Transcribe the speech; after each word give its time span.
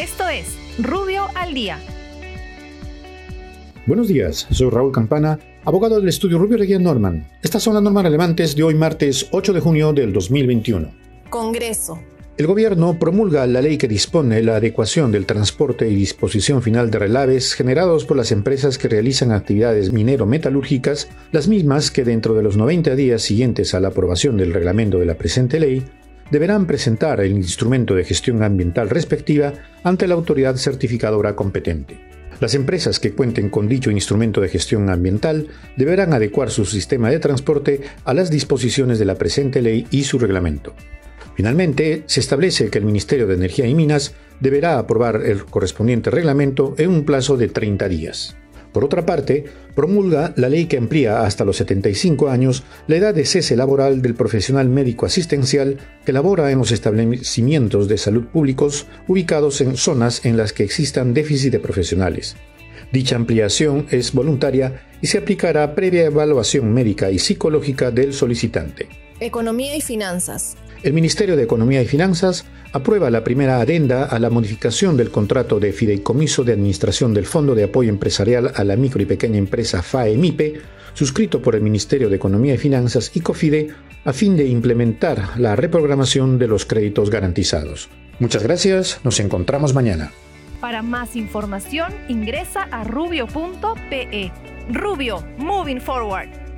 Esto 0.00 0.26
es 0.30 0.56
Rubio 0.78 1.26
al 1.34 1.52
Día. 1.52 1.78
Buenos 3.84 4.08
días, 4.08 4.46
soy 4.50 4.70
Raúl 4.70 4.92
Campana, 4.92 5.38
abogado 5.66 6.00
del 6.00 6.08
estudio 6.08 6.38
Rubio 6.38 6.56
Reguía 6.56 6.78
Norman. 6.78 7.28
Estas 7.42 7.62
son 7.62 7.74
las 7.74 7.82
normas 7.82 8.04
relevantes 8.04 8.56
de 8.56 8.62
hoy 8.62 8.74
martes 8.74 9.28
8 9.30 9.52
de 9.52 9.60
junio 9.60 9.92
del 9.92 10.14
2021. 10.14 10.90
Congreso. 11.28 12.00
El 12.38 12.46
gobierno 12.46 12.98
promulga 12.98 13.46
la 13.46 13.60
ley 13.60 13.76
que 13.76 13.88
dispone 13.88 14.42
la 14.42 14.56
adecuación 14.56 15.12
del 15.12 15.26
transporte 15.26 15.86
y 15.90 15.94
disposición 15.94 16.62
final 16.62 16.90
de 16.90 16.98
relaves 16.98 17.52
generados 17.52 18.06
por 18.06 18.16
las 18.16 18.32
empresas 18.32 18.78
que 18.78 18.88
realizan 18.88 19.32
actividades 19.32 19.92
minero-metalúrgicas, 19.92 21.08
las 21.30 21.46
mismas 21.46 21.90
que 21.90 22.04
dentro 22.04 22.32
de 22.32 22.42
los 22.42 22.56
90 22.56 22.96
días 22.96 23.20
siguientes 23.20 23.74
a 23.74 23.80
la 23.80 23.88
aprobación 23.88 24.38
del 24.38 24.54
reglamento 24.54 24.98
de 24.98 25.04
la 25.04 25.18
presente 25.18 25.60
ley 25.60 25.84
deberán 26.30 26.66
presentar 26.66 27.20
el 27.20 27.32
instrumento 27.32 27.94
de 27.94 28.04
gestión 28.04 28.42
ambiental 28.42 28.90
respectiva 28.90 29.52
ante 29.82 30.06
la 30.06 30.14
autoridad 30.14 30.56
certificadora 30.56 31.36
competente. 31.36 31.98
Las 32.40 32.54
empresas 32.54 32.98
que 32.98 33.12
cuenten 33.12 33.50
con 33.50 33.68
dicho 33.68 33.90
instrumento 33.90 34.40
de 34.40 34.48
gestión 34.48 34.88
ambiental 34.88 35.48
deberán 35.76 36.14
adecuar 36.14 36.50
su 36.50 36.64
sistema 36.64 37.10
de 37.10 37.18
transporte 37.18 37.82
a 38.04 38.14
las 38.14 38.30
disposiciones 38.30 38.98
de 38.98 39.04
la 39.04 39.16
presente 39.16 39.60
ley 39.60 39.86
y 39.90 40.04
su 40.04 40.18
reglamento. 40.18 40.74
Finalmente, 41.34 42.02
se 42.06 42.20
establece 42.20 42.70
que 42.70 42.78
el 42.78 42.84
Ministerio 42.84 43.26
de 43.26 43.34
Energía 43.34 43.66
y 43.66 43.74
Minas 43.74 44.14
deberá 44.40 44.78
aprobar 44.78 45.22
el 45.24 45.44
correspondiente 45.44 46.10
reglamento 46.10 46.74
en 46.78 46.90
un 46.90 47.04
plazo 47.04 47.36
de 47.36 47.48
30 47.48 47.88
días. 47.88 48.36
Por 48.72 48.84
otra 48.84 49.04
parte, 49.04 49.44
promulga 49.74 50.32
la 50.36 50.48
ley 50.48 50.66
que 50.66 50.76
amplía 50.76 51.22
hasta 51.22 51.44
los 51.44 51.56
75 51.56 52.28
años 52.28 52.62
la 52.86 52.96
edad 52.96 53.14
de 53.14 53.24
cese 53.24 53.56
laboral 53.56 54.00
del 54.02 54.14
profesional 54.14 54.68
médico 54.68 55.06
asistencial 55.06 55.78
que 56.04 56.12
labora 56.12 56.50
en 56.50 56.58
los 56.58 56.70
establecimientos 56.70 57.88
de 57.88 57.98
salud 57.98 58.26
públicos 58.26 58.86
ubicados 59.08 59.60
en 59.60 59.76
zonas 59.76 60.24
en 60.24 60.36
las 60.36 60.52
que 60.52 60.62
existan 60.62 61.14
déficit 61.14 61.52
de 61.52 61.58
profesionales. 61.58 62.36
Dicha 62.92 63.16
ampliación 63.16 63.86
es 63.90 64.12
voluntaria 64.12 64.82
y 65.00 65.06
se 65.06 65.18
aplicará 65.18 65.74
previa 65.74 66.06
evaluación 66.06 66.72
médica 66.72 67.10
y 67.10 67.18
psicológica 67.18 67.90
del 67.90 68.12
solicitante. 68.12 68.88
Economía 69.20 69.76
y 69.76 69.80
finanzas. 69.80 70.56
El 70.82 70.94
Ministerio 70.94 71.36
de 71.36 71.42
Economía 71.42 71.82
y 71.82 71.86
Finanzas 71.86 72.46
aprueba 72.72 73.10
la 73.10 73.22
primera 73.22 73.60
adenda 73.60 74.04
a 74.04 74.18
la 74.18 74.30
modificación 74.30 74.96
del 74.96 75.10
contrato 75.10 75.60
de 75.60 75.74
fideicomiso 75.74 76.42
de 76.42 76.54
administración 76.54 77.12
del 77.12 77.26
Fondo 77.26 77.54
de 77.54 77.64
Apoyo 77.64 77.90
Empresarial 77.90 78.52
a 78.54 78.64
la 78.64 78.76
Micro 78.76 79.02
y 79.02 79.04
Pequeña 79.04 79.36
Empresa 79.36 79.82
FAEMIPE, 79.82 80.54
suscrito 80.94 81.42
por 81.42 81.54
el 81.54 81.60
Ministerio 81.60 82.08
de 82.08 82.16
Economía 82.16 82.54
y 82.54 82.58
Finanzas 82.58 83.10
y 83.14 83.20
COFIDE, 83.20 83.68
a 84.06 84.14
fin 84.14 84.38
de 84.38 84.46
implementar 84.46 85.38
la 85.38 85.54
reprogramación 85.54 86.38
de 86.38 86.48
los 86.48 86.64
créditos 86.64 87.10
garantizados. 87.10 87.90
Muchas 88.18 88.42
gracias, 88.42 89.00
nos 89.04 89.20
encontramos 89.20 89.74
mañana. 89.74 90.12
Para 90.62 90.82
más 90.82 91.14
información 91.14 91.92
ingresa 92.08 92.62
a 92.70 92.84
rubio.pe. 92.84 94.32
Rubio, 94.70 95.24
moving 95.36 95.80
forward. 95.80 96.49